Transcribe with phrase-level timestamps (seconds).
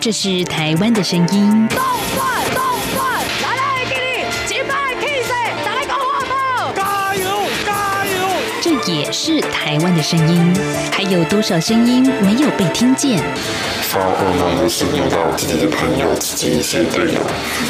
[0.00, 1.68] 这是台湾的声音。
[1.68, 1.78] 动
[2.16, 2.62] 转动
[2.96, 5.28] 转，来来给你击败气势，
[5.62, 6.74] 再来讲话不？
[6.74, 7.28] 加油
[7.66, 8.12] 加油！
[8.62, 10.56] 这也是台湾的声音。
[10.90, 13.22] 还有多少声音没有被听见？
[13.82, 17.20] 发噩梦的是遇到自己的朋友、自己一些队友，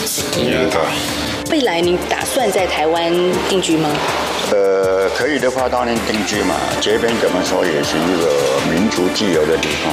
[0.06, 0.78] 是第二代。
[1.50, 3.12] 未来你打算在台湾
[3.48, 3.90] 定居吗？
[4.52, 6.54] 呃，可以的话当然定居嘛。
[6.80, 9.92] 这边怎么说也是一个民族自由的地方。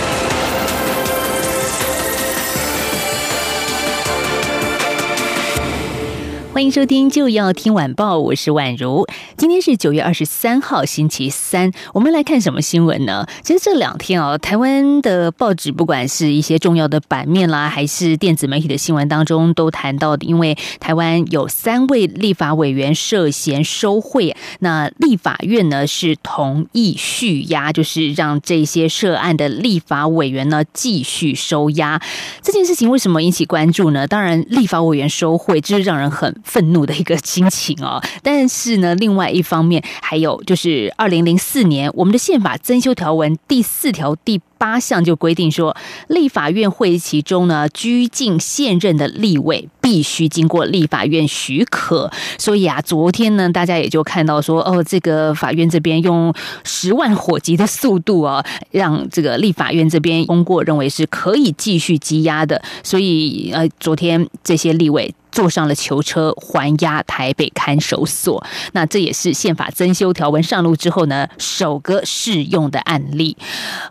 [6.61, 9.07] 欢迎收听就要听晚报，我是宛如。
[9.35, 11.71] 今天是九月二十三号，星期三。
[11.91, 13.25] 我们来看什么新闻呢？
[13.41, 31.99] 其实这两天啊，台湾的报纸，不管是一些重要的版面啦，还是电子媒体的新闻当中，都谈到的，因为台湾有三位立法委员涉嫌收贿，那立法院呢是同意续押，就是让这些涉案的立法委员呢继续收押。
[32.43, 34.05] 这件事情为什么引起关注呢？
[34.05, 36.31] 当然，立法委员收贿，这是让人很。
[36.51, 45.75] 愤怒的一个心情哦， 但是呢，另外一方面还有就是二零零四年我们的宪法增修条文第四条第八项就规定说，
[46.09, 52.11] 立法院会期中呢，拘禁现任的立委必须经过立法院许可。
[52.37, 56.33] 所以啊，昨天呢，大家也就看到说，哦，这个法院这边用
[56.65, 62.61] 十万火急的速度啊，让这个立法院这边通过，认为是可以继续羁押的。
[62.83, 65.11] 所以呃，昨天这些立委。
[65.31, 68.43] 坐上了囚车，还押台北看守所。
[68.73, 73.37] 那这也是宪法增修条文上路之后呢，首个适用的案例。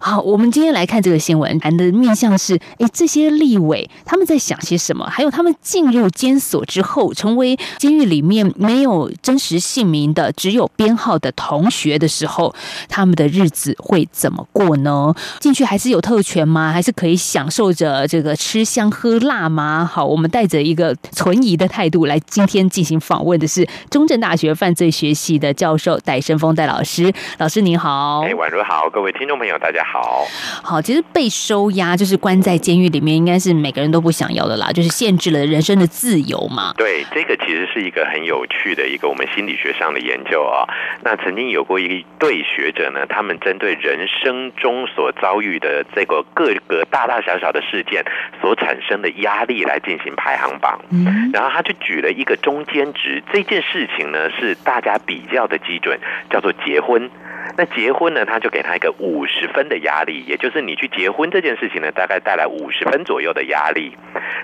[0.00, 5.06] 好，我们今天来看这个新闻，谈的面向是：哎，这些立委他们在想些什么？
[5.06, 12.54] 还有他们进入监所之后，成为监狱里面没有真实姓名的、只有编号的同学的时候，
[12.88, 15.14] 他们的日子会怎么过呢？
[15.40, 16.72] 进去还是有特权吗？
[16.72, 19.88] 还是可以享受着这个吃香喝辣吗？
[19.90, 20.94] 好，我们带着一个
[21.30, 30.26] 存疑的态度来今天进行访问的是中正大学犯罪学系的教授戴生峰戴老师，老师您好，哎，宛如好，各位听众朋友大家好，
[30.60, 36.74] 好，其实被收押就是关在监狱里面，应该是每个人都不想要的啦，就是限制了人生的自由嘛。
[36.76, 40.66] 对，这个其实是一个很有趣的一个我们心理学上的研究啊。
[41.04, 48.04] 那曾经有过一对学者呢，他们针对人生中所遭遇的这个各个大大小小的事件
[48.40, 50.80] 所产生的压力来进行排行榜。
[50.90, 51.19] 嗯。
[51.32, 55.98] 然后他就举了一个中间值，这件事情呢是大家比较的基准，
[56.30, 57.10] 叫做结婚。
[57.56, 63.96] 那结婚呢，他就给他一个五十分的压力，也就是你去结婚这件事情呢，大概带来五十分左右的压力。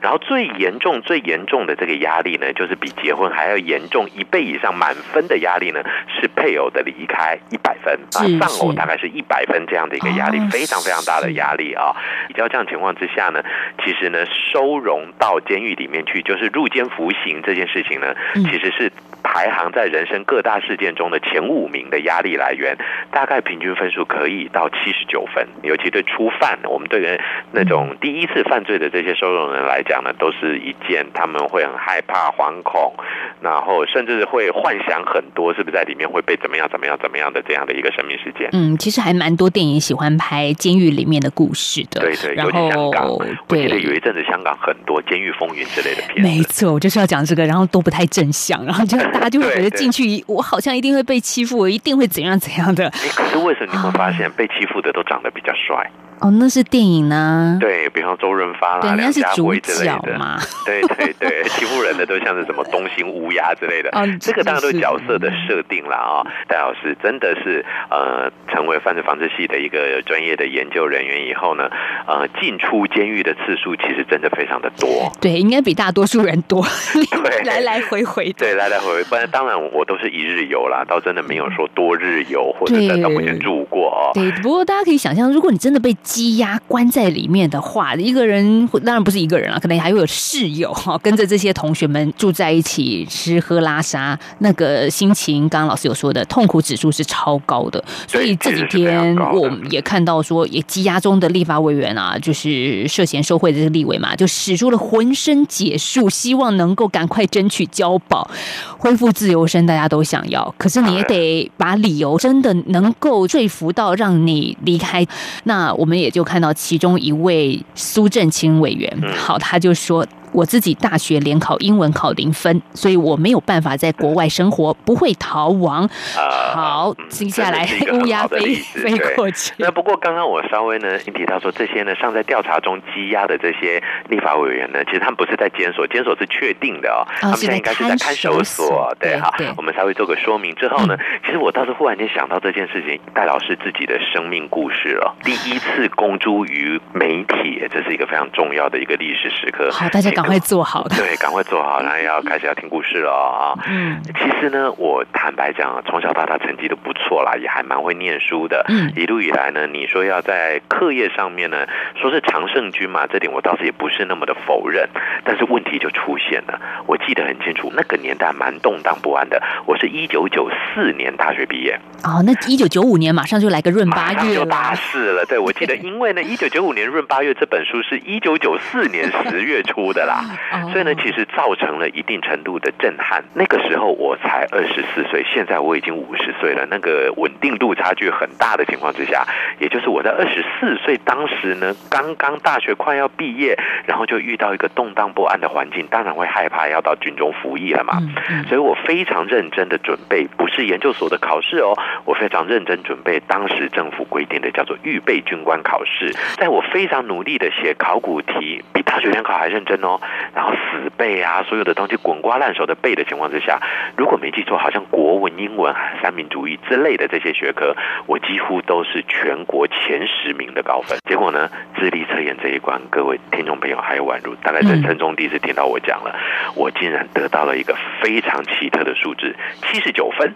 [0.02, 5.82] 然后最严重、最严重的这个压力呢，就是比结婚还要严重一倍以上满分的压力呢，
[6.20, 11.94] 是配偶的离开一百分啊，丧偶大概是一百分这样的一个压力，非常非常大的压力啊。
[12.28, 13.42] 比较这样情况之下呢，
[13.84, 18.92] 其实呢，收容到监狱里面去，就是入监服刑这件事情呢，其实是
[19.26, 22.76] 排行在人生各大事件中的前五名的压力来源。
[23.10, 27.18] 大概平均分数可以到七十九分，尤其对初犯，我们对人
[27.52, 32.92] 那种第一次犯罪的这些收容人来讲呢，都是一件他们会很害怕、惶恐，
[33.40, 38.50] 然后甚至会幻想很多，是不是在里面会被怎么样、怎么样、怎么样的这样的一个生命事件？
[38.52, 43.24] 嗯，其实还蛮多电影喜欢拍监狱里面的故事的，对对，尤其香港，我
[43.56, 52.86] 记得有一阵子香港很多监狱风云之类的片，没错，我就是要讲这个，然后都不太正向，然后就大家就会觉得进去，我好像一定会被欺负，我一定会怎样怎样的。
[52.88, 55.90] 哎，可是为什么你会发现被欺负的都长得比较帅？
[56.20, 57.58] 哦，那是电影呢。
[57.60, 60.38] 对，比方周润发啦、梁家辉之类的嘛。
[60.64, 63.90] 对对对，欺负人的都像是什么东行乌鸦之类的。
[63.90, 66.26] 哦，这个当然都是角色的设定了啊。
[66.48, 71.68] 戴老师真的是呃，成为犯罪防治系的一个专业的研究人员以后呢，
[72.06, 75.12] 呃，进出监狱的次数其实真的非常的多。
[75.20, 76.64] 对，应该比大多数人多。
[76.94, 78.32] 对， 来来回回。
[78.32, 79.04] 对，来来回回。
[79.04, 84.10] 不然当然我都是一日游啦，倒真的没有说多日游或者在到目前住过哦。
[84.14, 97.84] 对，不过大家可以想象，如果你真的被羁押关在里面的话，一个人当然不是一个人了，可能还会有室友哈， 跟着这些同学们住在一起吃喝拉撒，那个心情，刚刚老师有说的，痛苦指数是超高的。
[98.06, 108.30] 所以这几天我们也看到说，也羁押中的立法委员啊，就是涉嫌受贿的这个立委嘛，就使出了浑身解数，希望能够赶快争取交保，
[108.78, 110.54] 恢复自由身，大家都想要。
[110.56, 115.04] 可是你也得把理由真的能够说服到让你离开。
[115.42, 115.95] 那我们。
[115.96, 120.06] 们也就看到其中一位苏振清委员，嗯好，他就说。
[120.36, 125.88] 我自己大学联考英文考零分，所以我没有办法在国外生活，不会逃亡。
[126.14, 129.54] 啊好，嗯接下来乌鸦飞飞对过去。
[129.56, 138.94] 那不过刚刚我稍微呢，提到说这些呢尚在调查中羁押的这些立法委员呢，其实他们不是在监所，监所是确定的哦，他们现在应该是在看守所所。
[139.00, 149.70] 对，好我们稍微做个说明之后呢，其实我倒是忽然间想到这件事情，戴老师自己的生命故事了，第一次公诸于媒体，这是一个非常重要的一个历史时刻。
[149.70, 150.96] 好，大家赶快做好的。
[150.96, 153.54] 对，赶快做好，然后要开始要听故事了啊！
[153.68, 158.64] 嗯其实呢，我坦白讲啊，从小到大成绩都不错啦，也还蛮会念书的。
[158.68, 161.66] 嗯一路以来呢，你说要在课业上面呢，
[162.00, 164.88] 说是常胜军嘛，这点我倒是也不是那么的否认。
[165.24, 169.42] 但是问题就出现了，我记得很清楚，那个年代蛮动荡不安的。
[169.66, 174.76] 我是一九九四年大学毕业，哦，那一九九五年马上就来个闰八月了大了。
[174.76, 175.24] 事了。
[175.26, 180.15] 对，我记得，因为呢，一九九五年闰八月这本书是一九九四年十月出的啦。
[180.52, 180.70] 哦。
[180.70, 183.24] 所以呢，其实造成了一定程度的震撼。
[183.34, 189.24] 那个时候我才二十四岁，现在我已经五十岁了，那个稳定度差距很大的情况之下，
[189.58, 198.00] 也就是我在二十四岁当时呢，刚刚大学快要毕业，然后就遇到一个动荡不安的环境，当然会害怕要到军中服役了嘛。
[198.48, 209.95] 所以我非常认真的准备，不是研究所的考试哦，我非常认真准备当时政府规定的叫做预备军官考试，在我非常努力的写考古题，比大学联考还认真哦，
[210.34, 213.60] 然后死背啊，所有的东西滚瓜烂熟的背的情况之下，
[213.96, 217.74] 如果没记错，好像国文、英文、三民主义之类的这些学科，
[218.06, 220.98] 我几乎都是全国前十名的高分。
[221.08, 226.14] 结果呢，智力测验这一关，各位听众朋友还有宛如，大概人生中第一次听到我讲了，
[226.54, 230.32] 我竟然得到了一个非常奇特的数字，七十九分。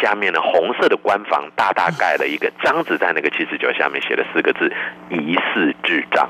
[0.00, 4.72] 下面呢，红色的官方大大盖了一个章子，在那个七十九下面写了四个字：
[5.10, 6.28] 疑似智障。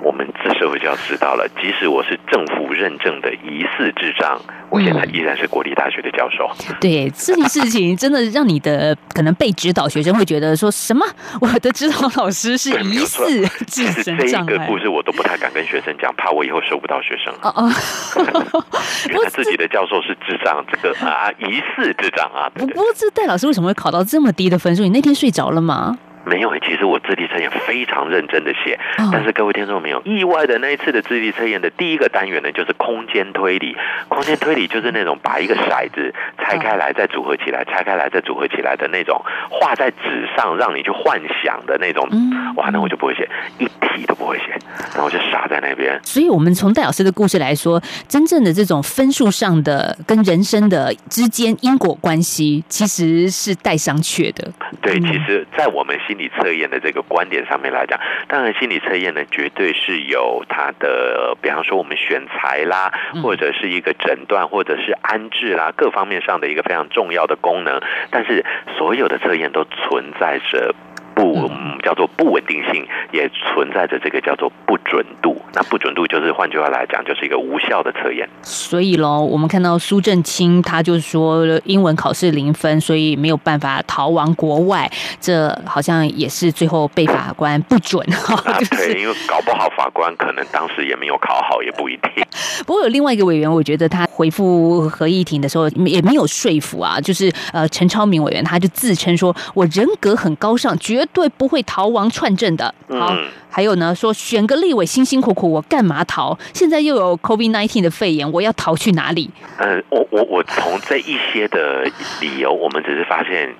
[0.00, 4.40] 我们这时候就要知道了，即使我是政府认证的疑似智障，
[4.70, 6.48] 我现在依然是国立大学的教授。
[6.80, 11.04] 对这件事情，真的让你的可能被指导学生会觉得说什么？
[11.40, 14.78] 我的指导老师是疑似其智神实这一障碍个故。
[14.78, 17.34] 事我都不太敢跟学生讲，怕我以后收不到学生。
[17.42, 18.64] 哦哦，
[19.08, 24.82] 原来自己的教授是智障，这个啊疑似智障啊，对对不不过这戴老师为什么会考到这么低的分数？
[24.82, 25.98] 你那天睡着了吗？
[26.28, 33.76] 没有诶，其实我智力测验非常认真的写，哦但是各位听众没有意外的那一次的智力测验的第一个单元呢，就是空间推理。
[34.08, 39.20] 空间推理就是那种把一个骰子拆开来再组合起来，拆开来再组合起来的那种，
[39.50, 42.06] 画在纸上让你去幻想的那种。
[42.12, 43.28] 嗯哇，那我就不会写，
[43.58, 44.46] 一题都不会写，
[44.94, 45.98] 然后就傻在那边。
[46.02, 54.50] 所以，我们从戴老师的故事来说，真正的这种分数上的跟人生的之间因果关系，其实是带商榷的。
[54.82, 67.80] 对，嗯其实，在我们心理测验的这个观点上面来讲，当然心理测验呢，绝对是有它的，比方说我们选材啦，嗯或者是一个诊断，或者是安置啦，各方面上的一个非常重要的功能。
[68.10, 68.44] 但是，
[68.76, 70.74] 所有的测验都存在着。
[71.18, 75.36] 不嗯叫做不稳定性，也存在着这个叫做不准度。
[75.52, 78.28] 那不准度就是换句话来讲，就是一个无效的测验。
[78.42, 84.88] 所以喽，我们看到苏正清他就说英文考试零分，所以没有办法逃亡国外，
[85.20, 92.24] 这好像也是最后被法官不准哈、 啊，就是对，因为搞不好法官可能当时也没有考好，也不一定。
[92.64, 102.74] 不过有另外一个委员，我觉得他回复合议庭的时候也没有说服啊，就是呃陈超明委员，他就自称说我人格很高尚，绝对不会逃亡串证的。
[102.88, 106.38] 好，嗯还有呢，说选个立委辛辛苦苦，我干嘛逃？
[106.54, 109.30] 现在又有 COVID nineteen 的肺炎，我要逃去哪里？
[109.58, 111.84] 呃，我我我从这一些的
[112.20, 113.54] 理由，我们只是发现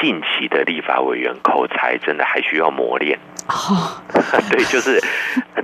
[0.00, 3.18] 近期的立法委员口才真的还需要磨练。
[3.46, 4.00] 哦，
[4.50, 5.00] 对，就是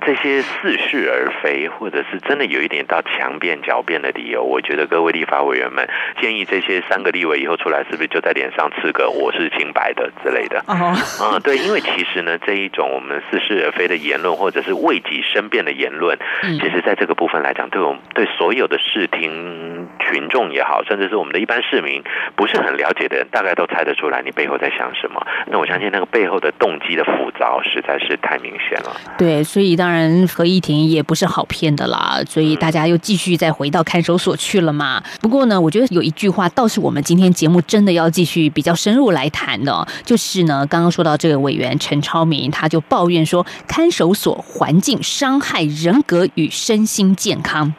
[0.02, 5.88] 这些似是而非，或者是真的有一点到强辩狡辩的理由，我觉得各位立法委员们
[6.20, 10.62] 建议这些三个立委以后出来，是不是就在脸上刺个“我是清白的”之类的？
[10.66, 22.02] 哦，嗯，对，因为其实呢，这一种我们似是而非的言论，或者是为己申辩的言论，嗯其实在这个部分来讲，对我们对所有的视听群众也好，甚至是我们的一般市民
[22.36, 25.26] 不是很了解的人，大概都猜得出来你背后在想什么。
[25.46, 28.96] 那我相信那个背后的动机的复杂实在是太明显了。
[29.16, 35.02] 对，所以当然合议庭也不是好骗的啦，所以大家又继续再回到看守所去了嘛。
[35.20, 47.72] 不过呢，我觉得有一句话倒是我们今天节目真的要继续比较深入来谈的，就是呢，刚刚说到这个委员陈超明，他就抱怨说，看守所环境伤害人格与身心健康。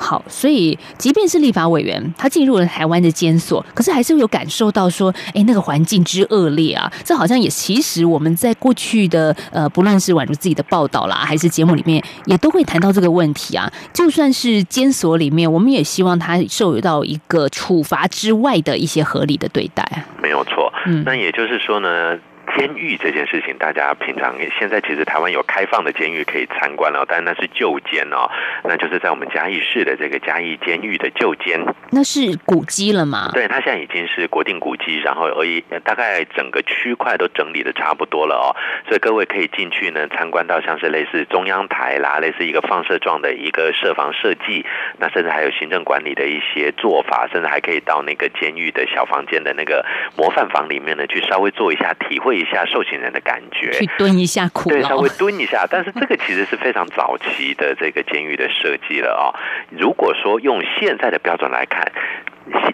[0.00, 13.70] 好，所以即便是立法委员，他进入了台湾的监所，可是还是有感受到说，哎，那个环境之恶劣啊，这好像也其实我们在过去的呃，不论是宛如自己的报道啦，还是节目里面，也都会谈到这个问题啊。
[13.92, 19.84] 就算是监所里面，我们也希望他受到一个处罚之外的一些合理的对待。
[20.22, 20.72] 没有错。
[20.86, 22.16] 嗯那也就是说呢。
[22.56, 28.30] 监狱这件事情，大家平常现在其实台湾有开放的监狱可以参观了，但那是旧监哦，
[28.64, 31.60] 那就是在我们嘉义市的这个嘉义监狱的旧监。
[31.90, 33.30] 那是古迹了吗？
[33.32, 38.48] 对，它现在已经是国定古迹，然后而已，大概整个区块都整理的差不多了哦，
[38.86, 44.64] 所以各位可以进去呢参观到像是类似中央台啦，类似一个放射状的一个设防设计，
[44.98, 49.84] 那甚至还有行政管理的一些做法，甚至还可以到那个监狱的小房间的那个
[50.16, 55.08] 模范房里面呢，去稍微做一下体会一下受刑人的感觉，去蹲一下苦对，稍微。
[55.18, 55.66] 蹲一下。
[55.70, 59.34] 但是这个其实是非常早期的这个监狱的设计了哦。
[59.70, 61.90] 如果说用现在的标准来看，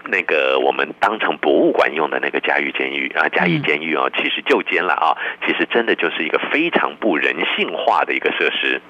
[0.07, 5.17] 那个我们当成博物馆用的那个嘉义监狱啊，嘉义监狱哦，其实旧监了啊，
[5.47, 8.81] 其实真的就是一个非常不人性化的一个设施。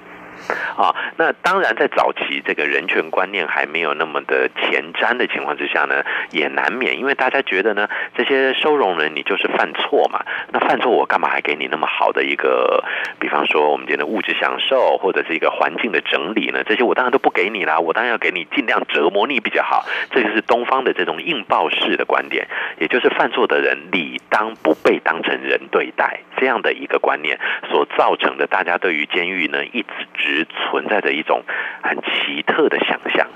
[0.77, 12.83] 啊，那当然，在早期这个人权观念还没有那么的前瞻的情况之下呢，也难免，因为大家觉得呢，这些收容人你就是犯错嘛，那犯错我干嘛还给你那么好的一个，
[13.19, 16.63] 比方说我们讲的物质享受或者是一个环境的整理呢？
[16.65, 19.85] 这些我当然都不给你啦，我当然要给你尽量折磨你比较好。
[20.11, 22.47] 这就是东方的这种硬暴式的观点，
[22.79, 27.39] 也就是犯错的人理当不被当成人对待这样的一个观念
[27.69, 29.85] 所造成的，大家对于监狱呢一
[30.17, 31.43] 直存在着一种
[31.83, 33.27] 很奇特的想象。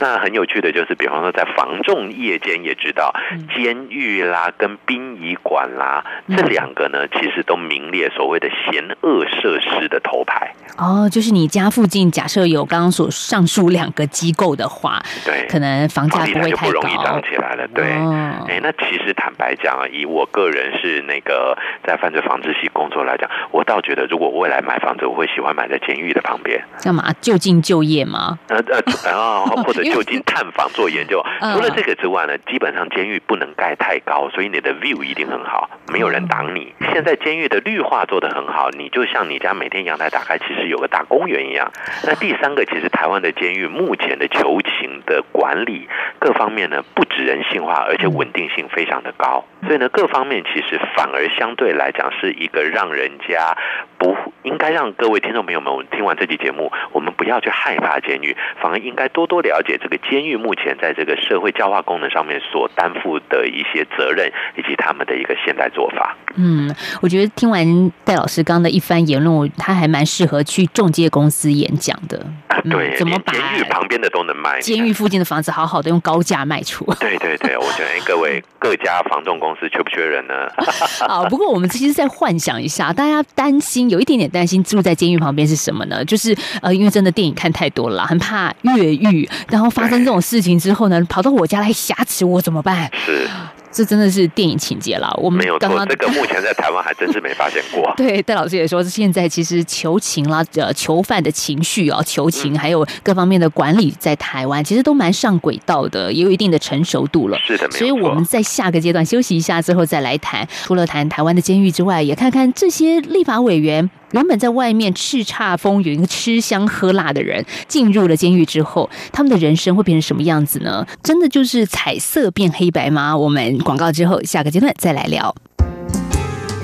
[0.00, 3.14] 那很有趣的就是，比方说在防重夜间也知道，
[3.56, 10.52] 监狱啦跟殡仪馆啦这两个呢，其实都名列所谓的嫌恶设施的头牌。
[10.76, 17.66] 哦，就是你家附近假设有刚刚所上述两个机构的话，对，可能房价就不会太高不容易涨起来了。
[17.68, 21.56] 对，哎、哦那其实坦白讲啊，以我个人是那个
[21.86, 26.62] 在犯罪防治系工作来讲，我倒觉得如果未来买房子，我会喜欢买在监狱的旁边。
[26.82, 28.38] 干嘛就近就业吗？
[28.48, 31.24] 呃呃，然后或者就近探访做研究。
[31.40, 36.74] 嗯除了这个之外呢，基本上监狱不能盖太高，所以你的 view 一定很好，没有人挡你。
[36.92, 41.70] 现在监狱的绿化做得很好，你就像你家每天阳台打开，其实有个大公园一样。
[42.04, 49.44] 那第三个，其实台湾的监狱目前的囚情的管理各方面呢，不止人性化，而且稳定性非常的高。
[49.66, 53.56] 所以呢，各方面其实反而相对来讲是一个让人家
[54.04, 66.14] 不应该让各位听众朋友们，我们听完这期节目，我们不要去害怕监狱，反而应该多多了解这个监狱目前在这个社会教化功能上面所担负的一些责任，以及他们的一个现代做法。
[66.34, 72.18] 嗯，我觉得听完戴老师刚刚的一番言论，他还蛮适合去中介公司演讲的。
[72.64, 74.60] 嗯对，怎么把监狱旁边的都能卖？
[74.60, 76.84] 监狱附近的房子好好的用高价卖出？
[77.00, 80.34] 对对对， 我觉得哎各位各家房仲公司缺不缺人呢？
[81.06, 86.04] 啊，不过我们其实在幻想一下，大家担心有有一点点担心住在监狱旁边是什么呢？
[86.04, 92.90] 就是呃，因为真的电影看太多了，很怕越狱，然后发生这种事情之后呢，跑到我家来挟持我怎么办？
[93.06, 93.28] 是
[93.74, 95.12] 这真的是电影情节了。
[95.20, 95.84] 我们没有错。
[95.86, 107.36] 这个目前在台湾还真是没发现过 对，戴老师也说，现在其实求情啦、呃，囚犯的情绪啊、求情还有各方面的管理，在台湾其实都蛮上轨道的，也有一定的成熟度了。
[107.44, 110.46] 是的，所以我们在下个阶段休息一下之后再来谈。
[110.62, 120.86] 除了谈台湾的监狱之外，也看看这些立法委员原本在外面叱咤风云、吃香喝辣的人，进入了监狱之后，他们的人生会变成什么样子呢？
[121.02, 123.16] 真的就是彩色变黑白吗？
[123.16, 125.34] 我们广告之后，下个阶段再来聊。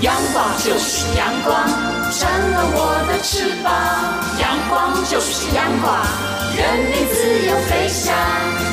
[0.00, 1.66] 阳光就是阳光，
[2.12, 3.74] 成了我的翅膀。
[4.38, 6.06] 阳光就是阳光，
[6.54, 8.14] 任你自由飞翔。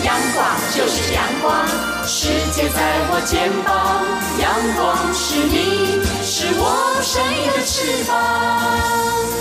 [0.06, 0.46] 阳光
[0.78, 1.68] 就是阳光，
[2.06, 4.06] 世界在我肩膀。
[4.38, 5.98] 阳光是你，
[6.40, 9.37] 是我生命的翅膀。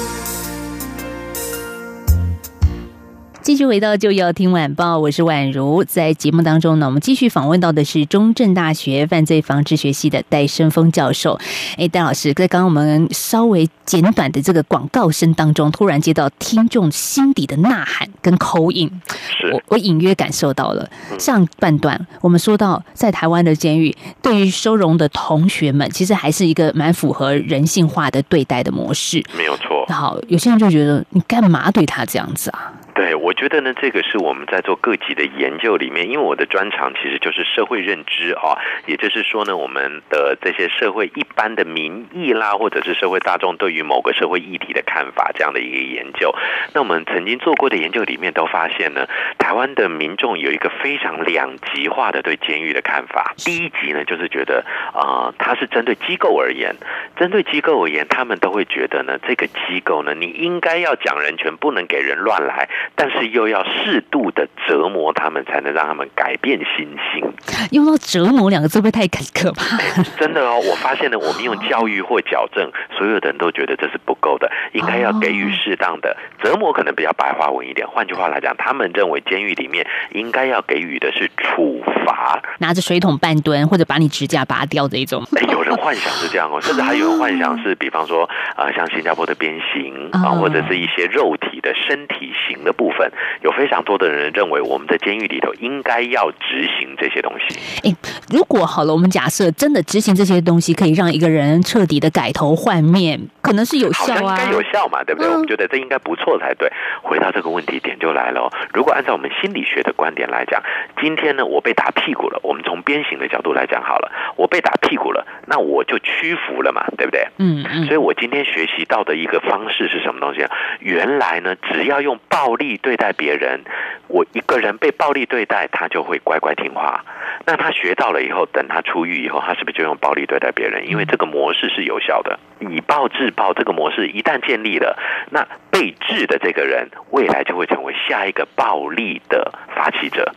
[3.47, 5.85] 继续回到就要听晚报，我是宛如。
[5.85, 11.39] 在节目当中呢，我们继续访问到的是中正大学犯罪防治学系的戴生峰教授。
[11.77, 20.91] 哎，戴老师，在刚刚我们稍微简短的这个广告声当中，突然接到听众心底的呐喊跟口音，是我我隐约感受到了。
[21.17, 29.25] 上半段我们说到，在台湾的监狱，对于收容的同学们，其实还是一个蛮符合人性化的对待的模式。
[29.39, 29.87] 没有错。
[29.87, 32.73] 好，有些人就觉得你干嘛对他这样子啊？
[32.97, 46.35] 对，我觉得呢，这个是我们在做各级的研究里面，因为我的专长其实就是社会认知啊，也就是说呢，我们的这些社会一般的民意啦，或者是社会大众对于某个社会议题的看法这样的一个研究。
[46.73, 49.07] 那我们曾经做过的研究里面都发现呢，
[49.39, 53.35] 台湾的民众有一个非常两极化的对监狱的看法。
[53.37, 56.75] 第一集呢，就是觉得啊，它是针对机构而言，
[57.19, 62.67] 针对机构而言，他们都会觉得呢，这个机构呢，你应该要讲人权，不能给人乱来。
[62.95, 67.33] 但是又要适度的折磨他们，才能让他们改变心性。
[67.73, 69.77] 用到“折磨”两个字会不会太可怕？
[70.19, 77.87] 真的哦，我发现呢，我们用教育或矫正，所有的人都觉得这是不够的，应该要给予适当的折磨，可能比较白话文一点。
[77.87, 85.27] 换句话来讲，他们认为监狱里面应该要给予的是处罚，拿着水桶半蹲，或者把你指甲拔掉这一种。
[85.37, 93.11] 哎，有人幻想是这样哦，甚至还有人幻想是，比方说啊，像新加坡的鞭刑啊，或者是一些肉体的身体型的部分，
[93.43, 97.59] 有非常多的人认为，我们在监狱里头应该要执行这些东西。
[97.83, 97.97] 诶，
[98.31, 105.31] 如果好了，我们假设真的执行这些东西，可以让一个人彻底的改头换面，可能是有效啊，应该有效嘛，对不对？
[105.31, 106.71] 我们觉得这应该不错才对。
[107.03, 110.63] 回到这个问题点就来了，如果按照我们心理学的观点来讲，
[111.01, 117.27] 今天呢，我被打屁股了，我们从鞭刑的角度来讲好了，我被打屁股了，那我就屈服了嘛，对不对？
[117.39, 117.85] 嗯嗯。
[117.87, 120.51] 所以我今天学习到的一个方式是什么东西啊？
[120.79, 123.61] 原来呢，只要用暴力对待别人，
[124.07, 127.05] 我一个人被暴力对待，他就会乖乖听话。
[127.45, 130.89] 那他学到了以后，等他出狱以后，他是不是就用暴力对待别人？
[130.89, 134.97] 因为这个模式是有效的，以暴制暴这个模式一旦建立了，
[135.31, 140.33] 那被治的这个人未来就会成为下一个暴力的发起者。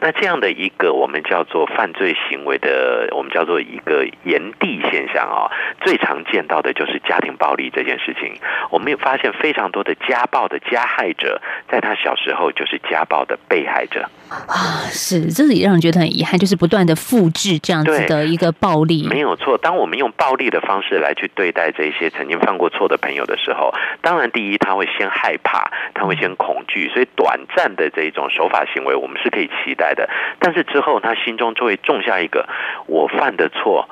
[0.00, 5.50] 那这样的一个我们叫做犯罪行为的，我们叫做一个炎帝现象啊，
[5.82, 8.34] 最常见到的就是家庭暴力这件事情。
[8.70, 19.08] 我们也发现非常多的家暴的加害者，在他小时候就是家暴的被害者啊，是，这也让人觉得很遗憾，就是不断的复制这样子的一个暴力。
[19.08, 29.92] 没有错，当我们用暴力的方式来去对待这些曾经犯过错的朋友的时候，当然第一他会先害怕，他会先恐惧，所以短暂的这一种手法行为，我们是可以期期待。
[29.94, 30.08] 的，
[30.38, 32.48] 但是之后他心中就会种下一个
[32.86, 33.86] 我犯的错。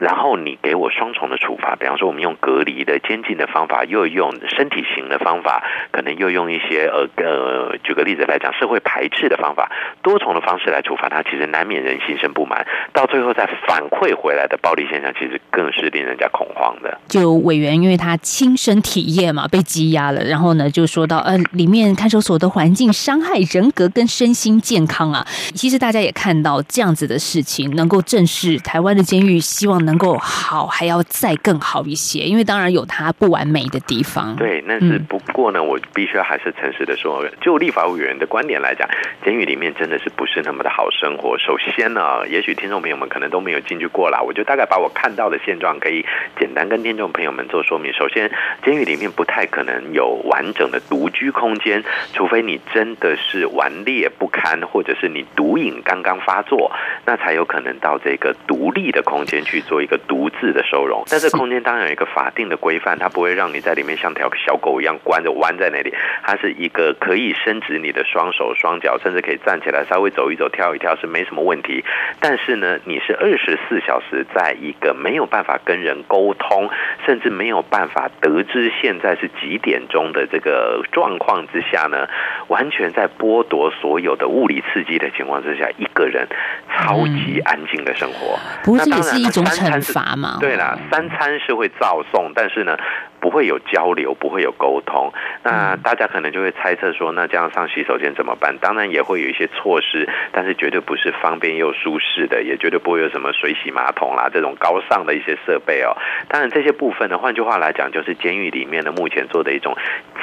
[0.00, 9.70] 然后你给我双重的处罚，比方说我们用隔离的监禁的方法，又用身体型的方法，可能又用一些呃呃，举个例子来讲，社会排斥的方法，
[10.02, 16.98] 多重的方式来处罚他，其实难免人心生不满，到最后再反馈回来的暴力现象，其实更是令人家恐慌的。
[17.06, 25.26] 就委员因为他亲身体验嘛，被羁押了，然后呢就说到呃，里面看守所的环境伤害人格跟身心健康啊。
[25.54, 29.89] 其实大家也看到这样子的事情，能够正视台湾的监狱，希望能。
[29.90, 34.36] 能够好，还要再更好一些，因为当然有它不完美的地方。
[34.36, 38.88] 对，那是不过呢，我必须要还是诚实的说，就立法委员的观点来讲，
[39.24, 41.36] 监狱里面真的是不是那么的好生活。
[41.38, 46.06] 首先呢，也许听众朋友们可能都没有进去过啦，我就大概把我看到的现状可以
[46.38, 47.92] 简单跟听众朋友们做说明。
[47.92, 48.30] 首先，
[48.64, 56.70] 监狱里面不太可能有完整的独居空间，除非你真的是顽劣不堪，或者是你毒瘾刚刚发作，
[57.04, 59.79] 那才有可能到这个独立的空间去做。
[59.80, 65.92] 一个独自的收容，但这空间当然有一个法定的规范，它不会让你在里面像条小狗一样关着弯在那里。
[66.22, 71.84] 它是一个可以伸直你的双手双脚，甚至可以站起来稍微走一走、跳一跳是没什么问题。
[72.20, 76.68] 但是呢，你是二十四小时在一个没有办法跟人沟通，
[77.06, 82.06] 甚至没有办法得知现在是几点钟的这个状况之下呢，
[82.48, 86.26] 完全在剥夺所有的物理刺激的情况之下，一个人
[86.74, 88.38] 超级安静的生活。
[88.62, 90.38] 不是也是一种惩罚嘛？
[90.40, 92.76] 对啦，三餐是会照送，但是呢，
[93.20, 95.12] 不会有交流，不会有沟通。
[95.42, 98.56] 那大家可能就会猜测说，那这样上洗手间怎么办？
[98.60, 105.96] 当然也会有一些措施，但是绝对不是方便又舒适的，也绝对不会有什么水洗马桶啦这种高尚的一些设备哦。
[106.28, 109.76] 当然这些部分呢，换句话来讲，就是监狱里面呢目前做的一种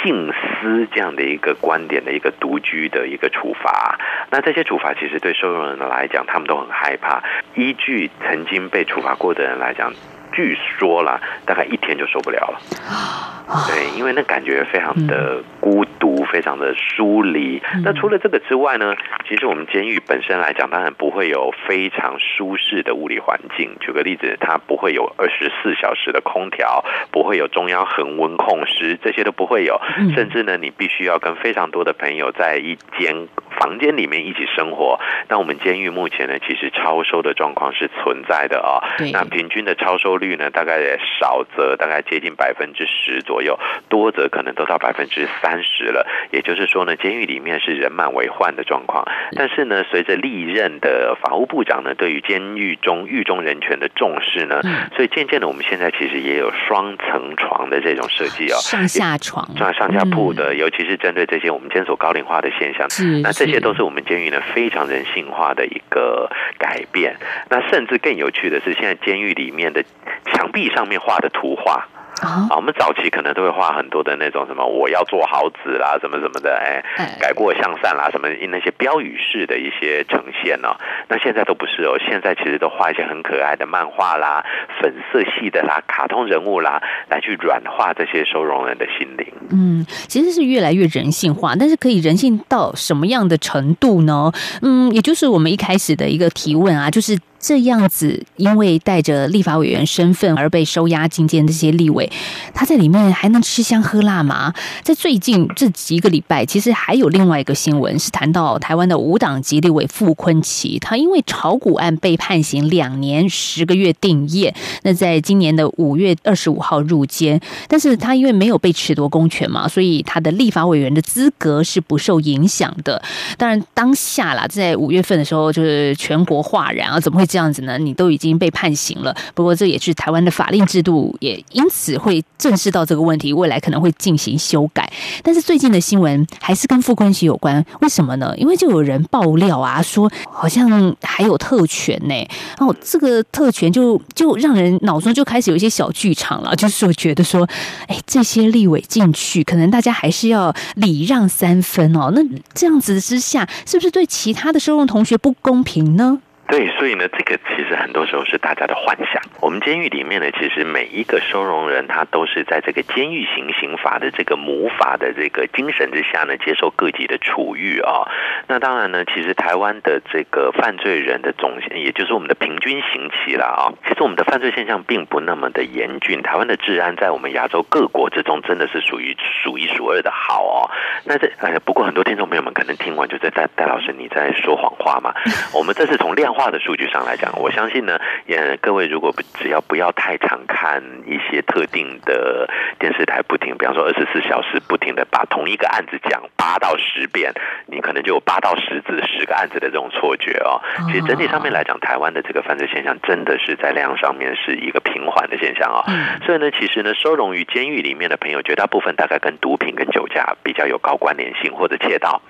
[0.03, 3.99] 静思这样的一个观点的一个独居的一个处罚。
[4.31, 7.21] 那这些处罚其实对受用人来讲，他们都很害怕。
[7.55, 9.93] 依据曾经被处罚过的人来讲。
[10.37, 13.36] 据说啦，大概一天就受不了了。
[13.67, 17.61] 对，因为那感觉非常的孤独，非常的疏离。
[17.83, 18.93] 那除了这个之外呢，
[19.27, 23.71] 其实我们监狱本身来讲，当然不会有非常舒适的物理环境。
[23.79, 29.79] 举个例子，它不会有二十四小时的空调，不会有中央恒温控室，这些都不会有。
[30.13, 34.99] 甚至呢，你必须要跟非常多的朋友在一间房间里面一起生活。
[35.29, 46.07] 那我们监狱目前呢，其实超收的状况是存在的啊、对那平均的超收率呢，大概少则大概接近百分之十左右，多则可能都到百分之三十了。
[46.31, 49.05] 也就是说呢，监狱里面是人满为患的状况。
[49.35, 58.55] 但是呢，随着历任的法务部长呢，对于监狱中狱中人权的重视呢，嗯所以渐渐的，我们现在其实也有双层床的这种设计哦。
[58.57, 67.15] 上下床，上上下铺的，尤其是针对这些我们监所高龄化的现象，是那这些都是我们监狱呢非常人性化的一个改变。
[67.49, 69.83] 那甚至更有趣的是，现在监狱里面的
[70.25, 71.87] 墙壁上面画的图画。
[72.21, 80.75] 啊啊，我们早期可能都会画很多的那种什么我要做好子啦，什么什么的，哎哎，改过向善啦，什么那些标语式的一些呈现哦。
[81.09, 84.43] 那现在都不是哦，现在其实都画一些很可爱的漫画啦、
[84.81, 89.27] 粉色系的啦、卡通人物啦，来去软化这些收容人的心灵。
[89.51, 94.31] 嗯，其实是越来越人性化，但是可以人性到什么样的程度呢？
[94.61, 97.17] 嗯，也就是我们一开始的一个提问啊，就是。
[97.39, 102.11] 这样子，因为带着立法委员身份而被收押进监这些立委，
[102.53, 104.53] 他在里面还能吃香喝辣吗？
[104.83, 114.53] 在最近这几个礼拜，其实还有另外一个新闻是谈到台湾的无党籍立委傅昆奇，他因为炒股案被判刑两年十个月定谳。
[114.83, 123.01] 那在今年的五月二十五号入监，但是他因为没有被褫夺公权嘛，所以他的立法委员的资格是不受影响的。
[123.37, 127.77] 当然，当下啦，在五月份的时候，就是全国哗然啊，怎么会这样子呢？
[127.77, 129.15] 你都已经被判刑了。
[129.35, 134.91] 不过，这也是台湾的法令制度，也因此会正视到这个问题，未来可能会进行修改。
[135.21, 138.33] 但是最近的新闻还是跟傅昆萁有关，为什么呢？
[138.37, 142.15] 因为就有人爆料啊，说好像还有特权呢、
[142.57, 147.47] 然后这个特权就就让人脑中就开始有一些小剧场了，就是我觉得说，
[147.87, 152.11] 哎，这些立委进去，可能大家还是要礼让三分哦。
[152.15, 152.21] 那
[152.53, 156.19] 这样子之下，是不是对其他的收容同学不公平呢？
[156.49, 159.21] 对，所以呢，这个其实很多时候是大家的幻想。
[159.41, 168.07] 我们监狱里面呢，其实每一个收容人，他都是在这个监狱型刑法的这个母法的这个精神之下呢，接受各级的处遇啊。
[168.47, 173.73] 那当然呢，其实台湾的这个犯罪人的总，也就是我们的平均刑期了啊。
[173.85, 180.71] 其实我们的犯罪现象并不那么的严峻，台湾的治安在我们亚洲各国之中真的是属于数一数二的好哦。
[181.03, 185.13] 那这呃，不过很多听众朋友们可能听完就在戴戴老师你在说谎话嘛？
[185.53, 192.47] 我们这是从量化的数据上来讲，我相信呢，也各位如果不只要不要太常看一些特定的
[192.77, 197.33] 电视台，不停，比方说二十四小时不停的把同一个案子讲八到十遍，
[197.65, 200.61] 你可能就有八到十字十个案子的这种错觉哦。
[200.87, 205.81] 其实整体上面来讲，台湾的这个犯罪现象真的是在量上面是一个平缓的现象哦。
[206.23, 212.21] 所以呢，其实呢，收容于监狱里面的朋友，绝大部分大概跟毒品跟酒驾比较有高关联性或者窃盗，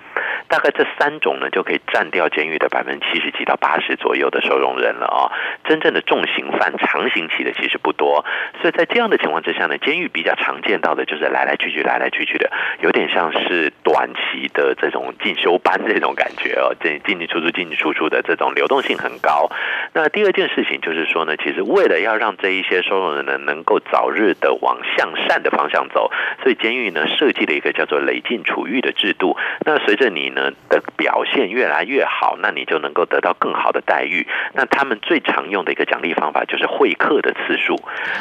[0.48, 5.32] 大概这三种呢就可以占掉监狱的百分之七十几到八十左右的收容人了啊、
[5.64, 8.24] 真正的重刑犯、长刑期的其实不多，
[8.60, 19.50] 所以在这样的情况之下呢，监狱比较常见到的就是来来去去、来来去去的，有点像是短期的这种进修班这种感觉哦，进进进出出、进进出出的这种流动性很高。
[19.92, 26.10] 那第二件事情就是说呢，其实为了要让这一些收容人呢能够早日的往向善的方向走，
[26.42, 29.36] 所以监狱呢设计了一个叫做累进处遇的制度。
[29.64, 34.26] 那随着你呢的表现越来越好，那你就能够得到更好的待遇。
[34.54, 37.76] 那他们最常用的一个奖励方法就是会客的次数，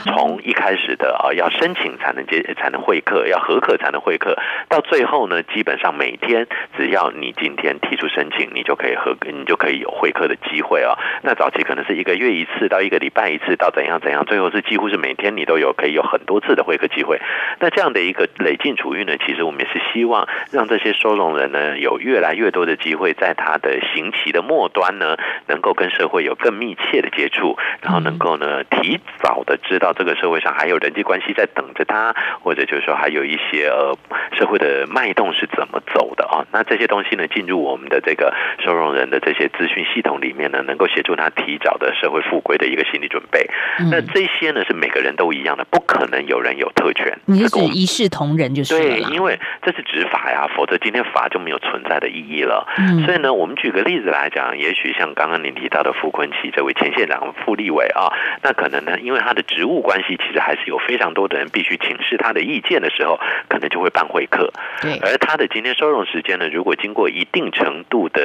[0.05, 4.35] 从一开始的啊要申请才能接才能会客，要合客才能会客，
[4.67, 10.97] 到最后呢，基本上每天只要你今天提出申请，你就可以合，你就可以有会客的机会哦。
[11.21, 17.19] 那早期可能是一个月一次到一个礼拜一次到怎样怎样，最后是几乎是每天你都有可以有很多次的会客机会。
[17.59, 33.97] 那这样的一个累进处遇呢，其实我们也是希望让这些收容人呢有越来越多的机会，在他的刑期的末端呢，能够跟社会有更密切的接触，然后能够呢提早的知道这个社会上还有人际关系在等着他，或者就是说还有一些呃
[34.37, 36.45] 社会的脉动是怎么走的啊。
[36.51, 43.49] 那这些东西呢进入我们的这个收容人的这些资讯系统里面呢，能够协助他提早的社会复归的一个心理准备。
[43.91, 47.17] 那这些呢是每个人都一样的，不可能有人有特权。
[47.25, 52.67] 你是这个我们指一视同仁就是了对，因为这是执法呀，否则今天法就没有存在的意义了。
[52.77, 58.11] 嗯所以呢，我们举个例子来讲，也许像刚刚您提到的傅昆萁这位前县长傅立伟啊，
[58.43, 64.51] 那可能呢，因为他的职务关系，其实还是有非常多的人必须请示他的意见的时候，可能就会办会客。
[64.81, 68.21] 对，而他的今天收容时间呢，如果经过一定程度的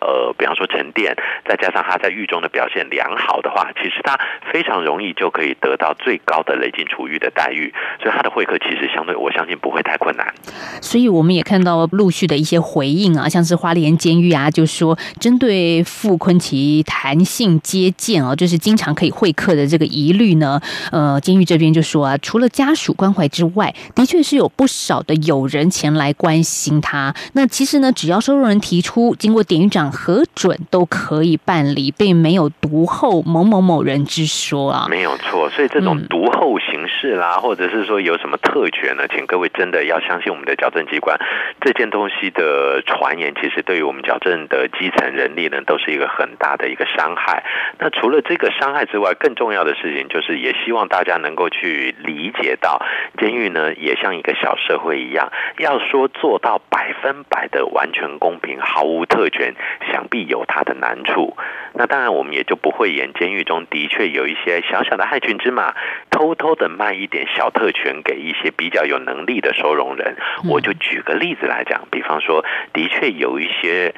[0.00, 4.18] 呃，比方说沉淀，再加上他在狱中的表现良好的话，其实他
[4.52, 10.32] 非常容易就可以得到最高的累进处遇的待遇，所以他的会客其实相对我相信不会太困难。
[10.80, 20.60] 所以我们也看到陆续的一些回应啊，像是花莲监狱啊，就说针对傅昆奇弹性接见哦，就是经常可以会客的这个疑虑呢，
[20.92, 27.12] 呃，监狱这边就说啊，除了家属关怀之外，的确是有不少的友人前来关心他。
[27.32, 34.86] 那其实呢，只要收容人提出，经过典狱长核准，都可以办理，并没有独后某某某人之说啊。
[34.88, 39.02] 没有错，所以这种独后形式啦，或者是说有什么特权呢？
[39.08, 41.18] 请各位真的要相信我们的矫正机关，
[41.60, 47.42] 这件东西的呃传言，其实对于我们矫正的基层人力呢，都是一个很大的一个伤害。
[47.78, 52.84] 那除了这个伤害之外，更重要的事情就是，也希望大家能够去理解到，
[53.16, 59.54] 监狱呢也像一个小社会一样，要说做到百分百的完全公平、毫无特权，
[59.90, 61.36] 想必有它的难处。
[61.72, 65.74] 那当然，我们也就不会演监狱中的确有一些小小的害群之马，
[66.10, 70.16] 偷偷的卖一点小特权给一些比较有能力的收容人。
[70.48, 73.94] 我就举个例子来讲，比方说，的确有一些。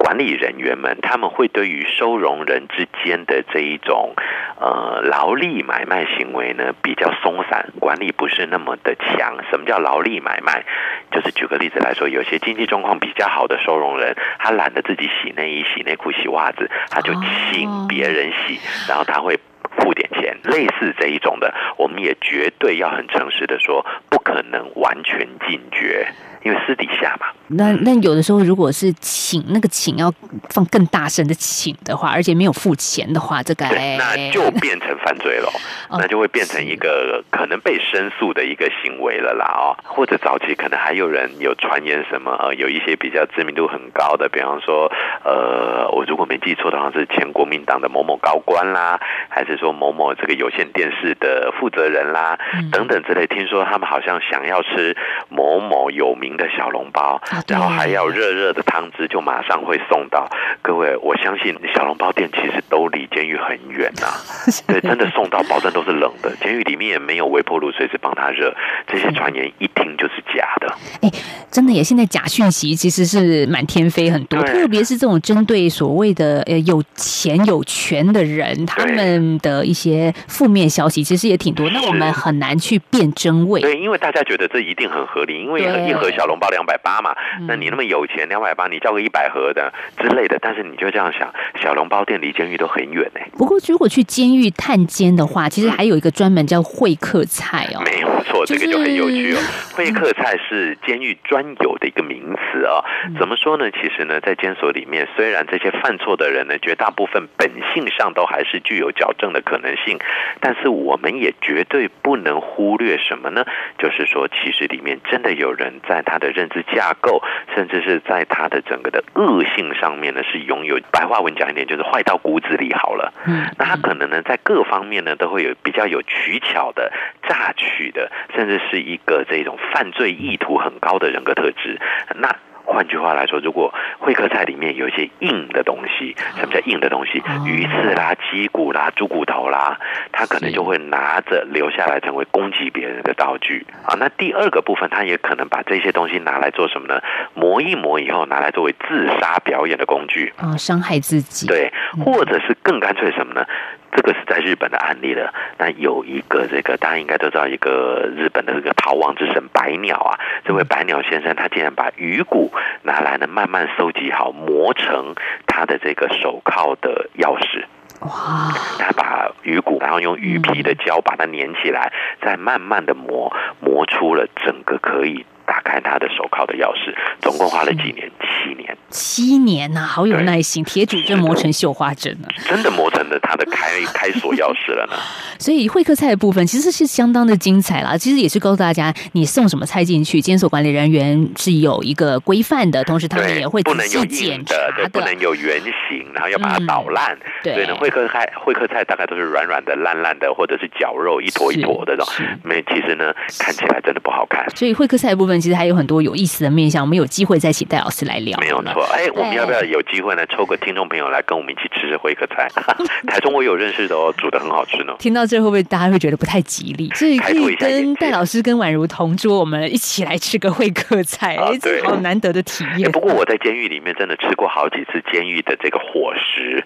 [0.00, 4.14] 管理人员们，他们会对于收容人之间的这一种
[4.60, 9.36] 呃劳力买卖行为呢比较松散，管理不是那么的强。
[9.50, 10.64] 什么叫劳力买卖？
[11.10, 17.12] 就是举个例子来说，有些经济状况比较好的收容人，他懒得自己洗内衣、洗内裤、洗袜子，他就
[17.50, 19.36] 请别人洗，然后他会
[19.78, 20.38] 付点钱。
[20.44, 26.06] 类似这一种的，我们也绝对要很诚实的说，不可能完全禁绝。
[26.44, 30.12] 因为私底下嘛，那那有的时候如果是请那个请要
[30.50, 35.50] 放更大声的请的话，而且没有付钱的话，这个那就变成犯罪了，
[35.98, 39.76] 那就会变成一个可能被申诉的一个行为了啦哦。
[39.84, 44.90] 或者早期可能还有人有传言什么呃，有一些比较知名度很高的，比方说
[45.24, 52.38] 呃，我如果没记错的话是前国民党的某某高官啦，还是说某某这个有线电视的负责人啦，
[52.70, 53.26] 等等之类。
[53.26, 54.96] 听说他们好像想要吃
[55.28, 56.27] 某某有名。
[56.36, 60.28] 的小笼包，然后还要热热的汤汁，就马上会送到。
[60.62, 64.06] 各位，我相信小笼包店其实都离监狱很远呐，
[64.66, 66.34] 对，真的送到，保证都是冷的。
[66.36, 68.54] 监狱里面也没有微波炉随时帮他热，
[68.86, 70.74] 这些传言一听就是假的。
[71.02, 71.10] 哎，
[71.50, 71.82] 真的耶！
[71.82, 81.68] 现在假讯息其实是满天飞很多，特别是这种针对所谓的呃有钱有权的人，他们的一些负面消息其实也挺多。
[81.70, 83.60] 那我们很难去辨真伪。
[83.60, 87.14] 对，因为大家觉得这一定很合理，因为一盒小笼包两百八嘛，
[87.46, 93.20] 那你那么有钱，两百八，你叫个一百盒的之类的，但是你就这样想，小笼包店离监狱都很远呢。
[93.38, 97.82] 不过如果去监狱探监的话，其实还有一个专门叫会客菜哦。
[97.84, 99.38] 没有错，这个就很有趣哦。
[99.76, 102.82] 会客菜是监狱专有的一个名词哦。
[103.16, 103.70] 怎么说呢？
[103.70, 109.96] 其实呢，在监所里面，虽然这些犯错的人呢，绝大部分本性上都还是具有矫正的可能性，
[110.40, 113.44] 但是我们也绝对不能忽略什么呢？
[113.78, 116.02] 就是说，其实里面真的有人在。
[116.08, 117.22] 他的认知架构，
[117.54, 123.12] 甚至是在他的整个的恶性上面呢，是拥有白话文讲一点，就是坏到骨子里好了。
[123.26, 126.90] 嗯，那他可能呢，在各方面呢，都会有比较有取巧的、
[127.28, 131.78] 榨取的，甚至是一个这种犯罪意图很高的人格特质。
[132.16, 132.34] 那。
[132.68, 137.22] 换句话来说，如果会客菜里面有一些硬的东西，什么叫硬的东西？
[137.46, 139.78] 鱼刺啦、鸡骨啦、猪骨头啦，
[140.12, 143.96] 他可能就会拿着留下来成为攻击别人的道具啊。
[143.98, 147.00] 那第二个部分，他也可能把这些东西拿来做什么呢？
[147.34, 151.46] 磨一磨以后，拿来作为自杀表演的工具啊，伤害自己。
[151.46, 151.72] 对，
[152.04, 153.44] 或者是更干脆什么呢？
[153.90, 155.32] 这个是在日本的案例了。
[155.56, 160.12] 那有一个这个大家应该都知道，一个日本的这个逃亡之神白鸟啊，
[160.44, 165.14] 这位白鸟先生他竟然把鱼骨拿来呢，慢慢收集好，磨成
[165.46, 167.64] 他的这个手铐的钥匙。
[168.00, 168.52] 哇！
[168.78, 171.92] 他把鱼骨，然后用鱼皮的胶把它粘起来，
[172.22, 175.26] 再慢慢的磨，磨出了整个可以。
[175.48, 178.10] 打开他的手铐的钥匙，总共花了几年？
[178.20, 178.76] 七年。
[178.90, 180.62] 七年呐，好有耐心。
[180.62, 184.92] 铁杵真磨成绣花针了，真的磨成了他的开开锁钥匙了呢。
[185.40, 187.96] 所以会客菜的部分其实是相当的精彩啦。
[187.96, 197.16] 其实也是告诉大家，你送什么菜进去，监所管理人员是有一个规范的，同时他们也会不能有硬的，对，不能有圆形，然后要把它捣烂。
[197.42, 202.14] 对，呢，会客菜会客菜大概都是软软的、烂烂的，或者是绞肉一坨一坨的这种。
[202.42, 204.44] 没，其实呢，看起来真的不好看。
[204.54, 205.37] 所以会客菜的部分。
[205.40, 208.38] 其实还有很多有意思的面向，我们有机会再请戴老师来聊。
[208.40, 210.26] 没有错，哎，我们要不要有机会呢？
[210.26, 212.48] 抽个听众朋友来跟我们一起吃吃会客菜？
[213.06, 214.94] 台中我有认识的哦，煮的很好吃呢。
[214.98, 216.90] 听到这会不会大家会觉得不太吉利？
[216.94, 222.90] 所以可以跟戴老师跟宛如同桌，我们一起来吃个会客菜，哎，这好难得的体验。
[222.90, 226.64] 不过我在监狱里面真的吃过好几次监狱的这个伙食。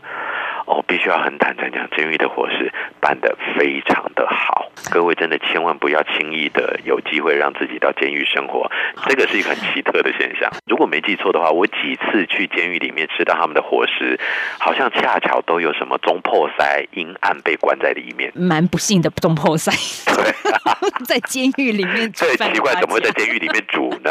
[0.66, 4.70] 哦，必须要很坦诚讲，监狱的伙食办得非常的好。
[4.90, 8.70] 各位真的千万不要轻易的有机会让自己到监狱生活，
[9.06, 10.50] 这个是一个很奇特的现象。
[10.66, 14.18] 如果没记错的话，我几次去监狱里面吃到他们的伙食，
[14.58, 18.30] 好像恰巧都有什么中破塞阴暗被关在里面。
[18.34, 19.70] 蛮不幸的中破塞，
[20.14, 20.32] 对，
[21.06, 24.10] 在监狱里面煮 对，饭奇怪，怎么会在监狱里面煮呢？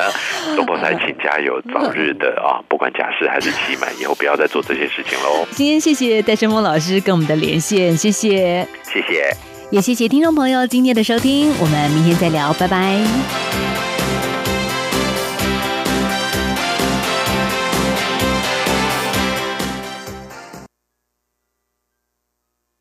[0.55, 5.45] 中破塞，请加油，早日的啊，不管假释还是期满，以后不要再做这些事情喽。
[5.51, 9.37] 今天谢谢戴胜峰老师跟我们的连线，谢谢，谢谢。
[9.69, 12.99] 也谢谢听众朋友今天的收听，我们明天再聊，拜拜。